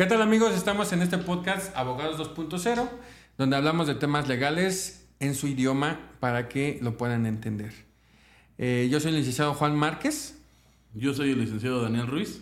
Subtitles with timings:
[0.00, 0.54] ¿Qué tal amigos?
[0.54, 2.88] Estamos en este podcast Abogados 2.0,
[3.36, 7.74] donde hablamos de temas legales en su idioma para que lo puedan entender.
[8.56, 10.38] Eh, yo soy el licenciado Juan Márquez.
[10.94, 12.40] Yo soy el licenciado Daniel Ruiz.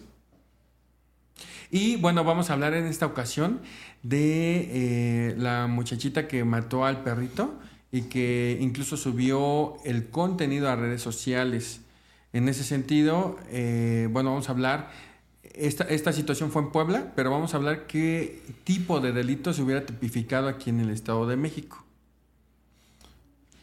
[1.72, 3.60] Y bueno, vamos a hablar en esta ocasión
[4.04, 7.58] de eh, la muchachita que mató al perrito
[7.90, 11.80] y que incluso subió el contenido a redes sociales.
[12.32, 15.07] En ese sentido, eh, bueno, vamos a hablar
[15.54, 19.62] esta, esta situación fue en Puebla, pero vamos a hablar qué tipo de delito se
[19.62, 21.84] hubiera tipificado aquí en el Estado de México.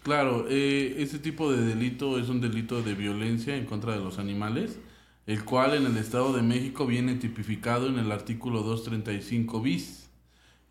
[0.03, 4.77] Claro, este tipo de delito es un delito de violencia en contra de los animales,
[5.25, 10.07] el cual en el Estado de México viene tipificado en el artículo 235 bis,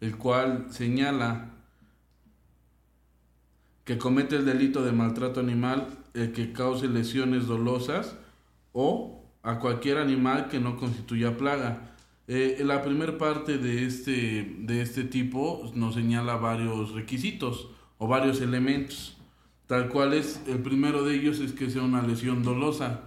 [0.00, 1.50] el cual señala
[3.84, 8.16] que comete el delito de maltrato animal el que cause lesiones dolosas
[8.72, 11.94] o a cualquier animal que no constituya plaga.
[12.26, 18.40] Eh, la primera parte de este, de este tipo nos señala varios requisitos o varios
[18.40, 19.18] elementos,
[19.66, 23.02] tal cual es, el primero de ellos es que sea una lesión dolosa.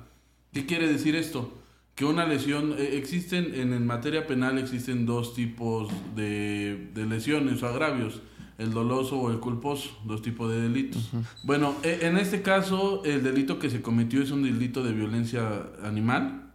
[0.54, 1.52] ¿Qué quiere decir esto?
[1.96, 7.68] Que una lesión, eh, existen, en, materia penal existen dos tipos de, de lesiones o
[7.68, 8.22] agravios
[8.58, 11.12] el doloso o el culposo, dos tipos de delitos.
[11.44, 15.68] Bueno, e, en este caso el delito que se cometió es un delito de violencia
[15.84, 16.52] animal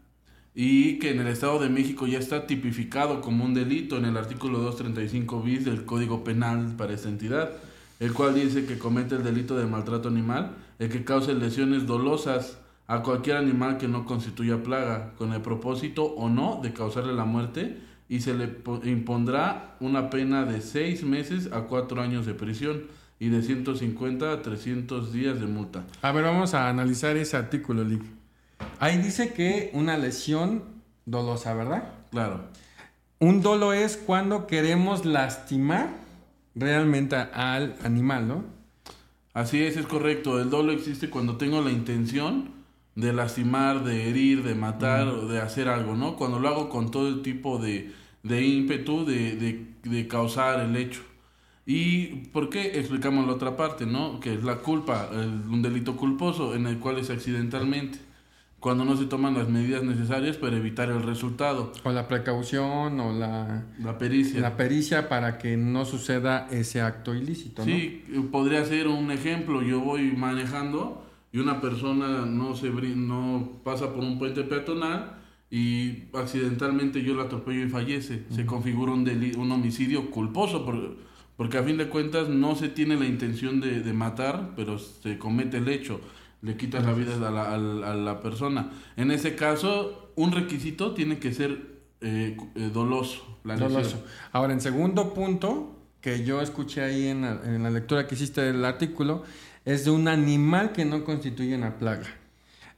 [0.55, 4.17] y que en el Estado de México ya está tipificado como un delito en el
[4.17, 7.53] artículo 235 bis del Código Penal para esta entidad,
[8.01, 12.59] el cual dice que comete el delito de maltrato animal, el que cause lesiones dolosas
[12.89, 17.25] a cualquier animal que no constituya plaga, con el propósito o no de causarle la
[17.25, 17.79] muerte
[18.13, 18.45] y se le
[18.85, 22.83] impondrá una pena de seis meses a cuatro años de prisión
[23.19, 25.87] y de 150 a 300 días de multa.
[26.03, 28.03] A ver, vamos a analizar ese artículo, Lick.
[28.81, 30.63] Ahí dice que una lesión
[31.07, 31.85] dolosa, ¿verdad?
[32.11, 32.43] Claro.
[33.19, 35.89] Un dolo es cuando queremos lastimar
[36.55, 38.45] realmente al animal, ¿no?
[39.33, 40.39] Así es, es correcto.
[40.39, 42.51] El dolo existe cuando tengo la intención
[42.95, 46.17] de lastimar, de herir, de matar o de hacer algo, ¿no?
[46.17, 51.03] Cuando lo hago con todo el tipo de, de ímpetu de, de, causar el hecho.
[51.65, 54.21] ¿Y por qué explicamos la otra parte, no?
[54.21, 57.99] Que es la culpa, un delito culposo en el cual es accidentalmente.
[58.59, 61.73] Cuando no se toman las medidas necesarias para evitar el resultado.
[61.83, 63.67] O la precaución o la...
[63.81, 64.41] La pericia.
[64.41, 69.63] La pericia para que no suceda ese acto ilícito, Sí, podría ser un ejemplo.
[69.63, 75.22] Yo voy manejando y una persona no, se, no pasa por un puente peatonal
[75.53, 78.23] y accidentalmente yo lo atropello y fallece.
[78.35, 80.97] Se configura un, un homicidio culposo por,
[81.37, 85.19] porque a fin de cuentas no se tiene la intención de, de matar, pero se
[85.19, 86.01] comete el hecho,
[86.41, 88.71] le quitas la vida a la, a la, persona.
[88.97, 93.39] En ese caso, un requisito tiene que ser eh, eh, doloso.
[93.45, 94.03] doloso.
[94.33, 98.41] Ahora, en segundo punto, que yo escuché ahí en la, en la lectura que hiciste
[98.41, 99.23] del artículo,
[99.67, 102.22] es de un animal que no constituye una plaga.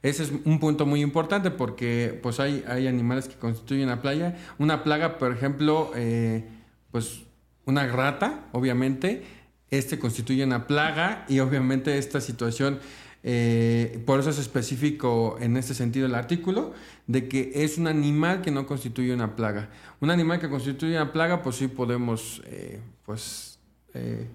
[0.05, 4.37] Ese es un punto muy importante porque pues hay, hay animales que constituyen una playa.
[4.59, 6.47] Una plaga, por ejemplo, eh,
[6.91, 7.23] pues
[7.65, 9.23] una rata, obviamente,
[9.71, 12.77] este constituye una plaga y obviamente esta situación,
[13.23, 16.75] eh, por eso es específico en este sentido el artículo,
[17.07, 19.71] de que es un animal que no constituye una plaga.
[20.01, 23.54] Un animal que constituye una plaga, pues sí podemos, eh, pues
[23.95, 24.27] eh,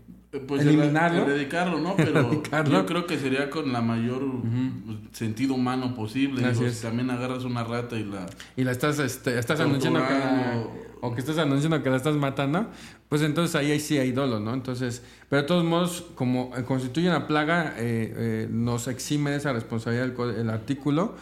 [0.46, 1.22] pues eliminarlo.
[1.22, 1.96] Erradicarlo, ¿no?
[1.96, 4.22] Pero yo creo que sería con la mayor
[4.86, 6.54] pues, sentido humano posible.
[6.54, 8.26] si también agarras una rata y la...
[8.56, 10.64] Y la estás, este, estás anunciando que la,
[11.00, 12.68] o que estás anunciando que la estás matando,
[13.08, 14.54] pues entonces ahí, ahí sí hay dolo, ¿no?
[14.54, 19.52] Entonces, pero de todos modos, como constituye una plaga, eh, eh, nos exime de esa
[19.52, 21.16] responsabilidad el, el artículo.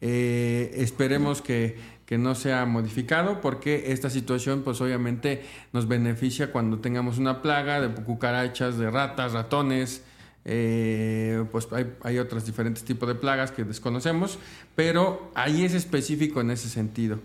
[0.00, 7.18] esperemos que que no sea modificado porque esta situación pues obviamente nos beneficia cuando tengamos
[7.18, 10.02] una plaga de cucarachas, de ratas, ratones,
[10.44, 14.38] eh, pues hay, hay, otros diferentes tipos de plagas que desconocemos,
[14.74, 17.18] pero ahí es específico en ese sentido.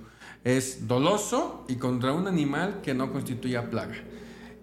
[0.45, 3.95] Es doloso y contra un animal que no constituya plaga.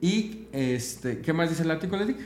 [0.01, 2.19] ¿Y este, qué más dice el artículo, Eric?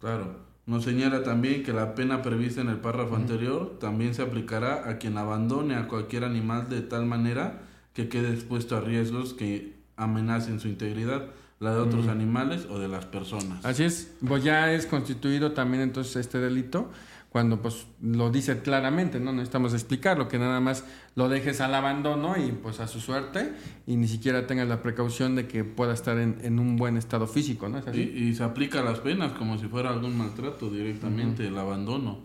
[0.00, 0.51] Claro.
[0.64, 4.98] Nos señala también que la pena prevista en el párrafo anterior también se aplicará a
[4.98, 7.62] quien abandone a cualquier animal de tal manera
[7.94, 11.26] que quede expuesto a riesgos que amenacen su integridad,
[11.58, 13.64] la de otros animales o de las personas.
[13.64, 16.90] Así es, pues ya es constituido también entonces este delito
[17.32, 19.32] cuando pues lo dice claramente, ¿no?
[19.32, 20.84] Necesitamos explicarlo, que nada más
[21.14, 23.54] lo dejes al abandono y pues a su suerte
[23.86, 27.70] y ni siquiera tengas la precaución de que pueda estar en, un buen estado físico,
[27.70, 27.78] ¿no?
[27.94, 32.18] Y, se aplica las penas como si fuera algún maltrato directamente, el abandono.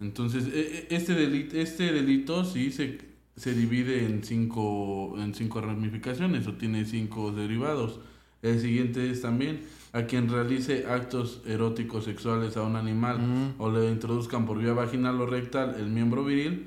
[0.00, 2.98] Entonces, e, e, este delito, este delito sí se,
[3.36, 8.00] se divide en cinco, en cinco ramificaciones o tiene cinco derivados.
[8.42, 9.60] El siguiente es también
[9.92, 13.54] a quien realice actos eróticos sexuales a un animal Mm.
[13.60, 16.66] o le introduzcan por vía vaginal o rectal el miembro viril,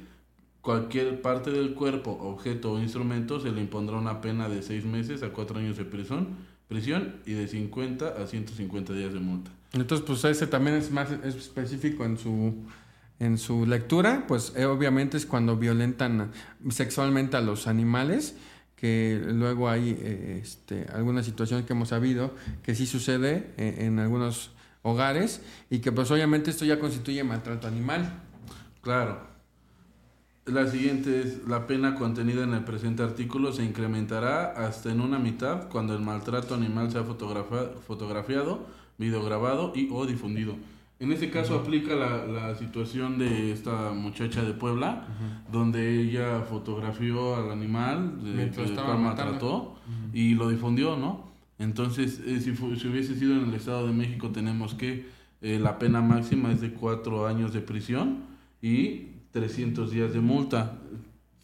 [0.62, 5.24] cualquier parte del cuerpo, objeto o instrumento se le impondrá una pena de seis meses
[5.24, 6.28] a cuatro años de prisión,
[6.68, 9.52] prisión y de 50 a 150 días de multa.
[9.74, 12.54] Entonces, pues ese también es más específico en su
[13.22, 16.32] en su lectura, pues eh, obviamente es cuando violentan
[16.70, 18.38] sexualmente a los animales,
[18.80, 22.34] que luego hay eh, este, algunas situaciones que hemos sabido
[22.64, 24.52] que sí sucede eh, en algunos
[24.84, 28.10] hogares y que pues obviamente esto ya constituye maltrato animal.
[28.82, 29.28] Claro.
[30.46, 35.20] La siguiente es, la pena contenida en el presente artículo se incrementará hasta en una
[35.20, 38.66] mitad cuando el maltrato animal sea fotografa- fotografiado,
[38.98, 40.56] videograbado y o difundido.
[41.00, 45.08] En este caso aplica la, la situación de esta muchacha de Puebla,
[45.52, 49.76] donde ella fotografió al animal, de, Mientras que- maltrató
[50.14, 51.30] y lo difundió, ¿no?
[51.58, 55.06] Entonces, eh, si, si hubiese sido en el Estado de México, tenemos que
[55.42, 58.18] eh, la pena máxima es de cuatro años de prisión
[58.62, 60.80] y 300 días de multa.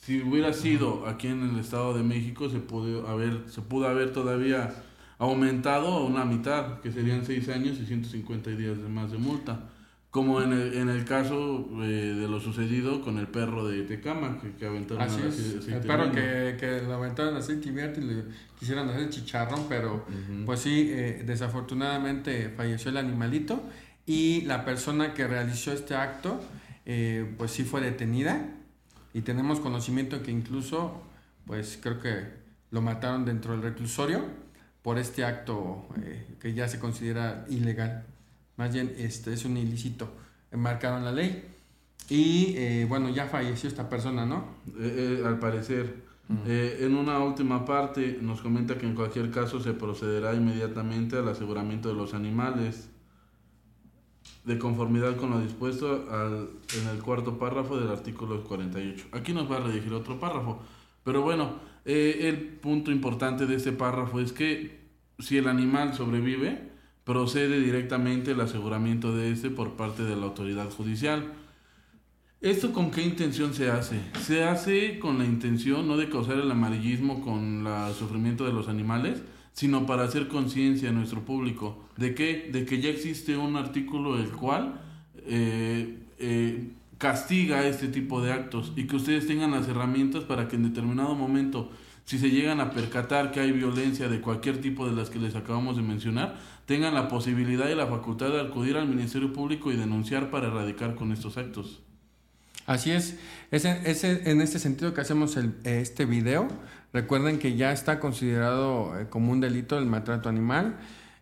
[0.02, 4.12] Si hubiera sido aquí en el Estado de México, se pudo haber, se pudo haber
[4.12, 4.74] todavía
[5.18, 9.70] aumentado a una mitad, que serían 6 años y 150 días de más de multa.
[10.12, 14.40] Como en el, en el caso eh, de lo sucedido con el perro de Tecama,
[14.40, 15.68] que, que aventaron Así al es.
[15.68, 18.24] El perro que, que lo aventaron aceite vierto y le
[18.58, 20.46] quisieron hacer chicharrón, pero Ujú.
[20.46, 23.62] pues sí, eh, desafortunadamente falleció el animalito
[24.06, 26.40] y la persona que realizó este acto,
[26.86, 28.56] eh, pues sí fue detenida
[29.14, 31.02] y tenemos conocimiento que incluso,
[31.46, 32.24] pues creo que
[32.72, 34.45] lo mataron dentro del reclusorio
[34.86, 38.06] por este acto eh, que ya se considera ilegal.
[38.56, 40.08] Más bien, este es un ilícito
[40.52, 41.44] enmarcado en la ley.
[42.08, 44.46] Y eh, bueno, ya falleció esta persona, ¿no?
[44.80, 46.04] Eh, eh, al parecer.
[46.46, 51.28] Eh, en una última parte nos comenta que en cualquier caso se procederá inmediatamente al
[51.30, 52.88] aseguramiento de los animales
[54.44, 56.50] de conformidad con lo dispuesto al-
[56.80, 59.08] en el cuarto párrafo del artículo 48.
[59.14, 60.60] Aquí nos va a redigir otro párrafo.
[61.04, 64.80] Pero bueno, eh, el punto importante de este párrafo es que
[65.20, 70.70] si el animal sobrevive, procede directamente el aseguramiento de este por parte de la autoridad
[70.72, 71.34] judicial.
[72.42, 74.00] ¿Esto con qué intención se hace?
[74.22, 78.68] Se hace con la intención no de causar el amarillismo con el sufrimiento de los
[78.68, 79.22] animales,
[79.54, 81.88] sino para hacer conciencia a nuestro público.
[81.96, 82.50] ¿De qué?
[82.52, 84.82] De que ya existe un artículo el cual
[85.28, 90.56] eh, eh, castiga este tipo de actos y que ustedes tengan las herramientas para que
[90.56, 91.72] en determinado momento,
[92.06, 95.36] si se llegan a percatar que hay violencia de cualquier tipo de las que les
[95.36, 99.76] acabamos de mencionar, tengan la posibilidad y la facultad de acudir al Ministerio Público y
[99.76, 101.82] denunciar para erradicar con estos actos.
[102.66, 103.18] Así es,
[103.52, 106.48] es en, es en este sentido que hacemos este video.
[106.94, 110.78] Recuerden que ya está considerado eh, como un delito el maltrato animal,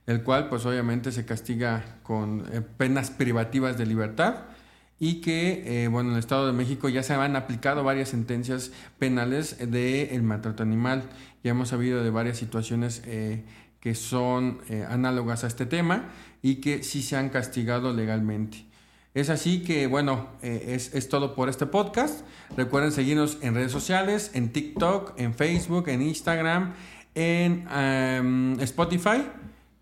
[0.06, 4.53] el cual pues obviamente se castiga con eh, penas privativas de libertad
[5.04, 8.72] y que, eh, bueno, en el Estado de México ya se han aplicado varias sentencias
[9.00, 11.04] penales de el maltrato animal.
[11.44, 13.44] Ya hemos sabido de varias situaciones eh,
[13.82, 16.06] que son eh, análogas a este tema
[16.42, 18.66] y que sí se han castigado legalmente.
[19.14, 22.26] Es así que, bueno, es, es todo por este podcast.
[22.56, 26.76] Recuerden seguirnos en redes sociales, en TikTok, en Facebook, en Instagram,
[27.14, 29.28] en Spotify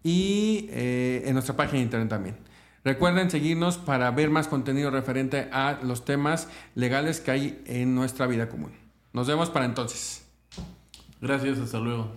[0.03, 2.50] y en nuestra página de internet también.
[2.83, 8.25] Recuerden seguirnos para ver más contenido referente a los temas legales que hay en nuestra
[8.25, 8.71] vida común.
[9.13, 10.25] Nos vemos para entonces.
[11.21, 12.11] Gracias, hasta luego.